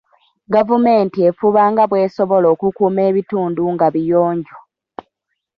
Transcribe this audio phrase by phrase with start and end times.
[0.53, 4.57] Gavumenti efuba nga bw'esobola okukuuma ebitundu nga biyonjo.